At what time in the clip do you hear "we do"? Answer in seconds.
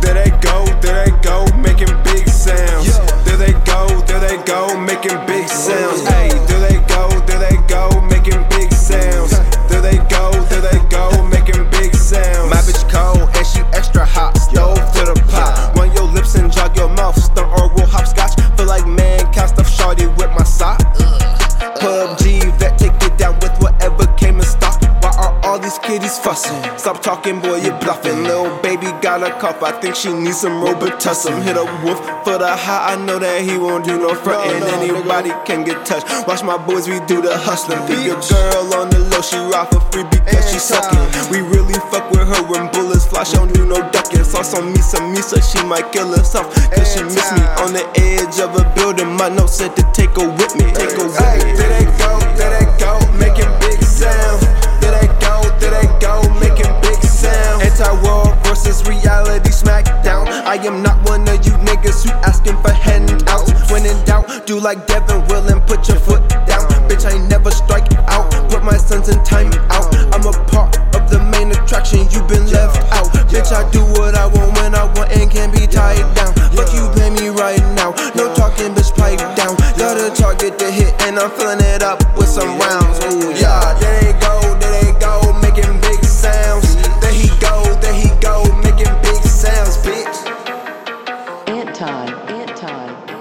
36.88-37.22